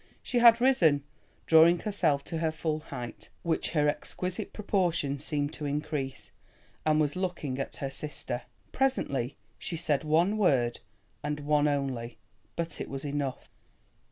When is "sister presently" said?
7.91-9.37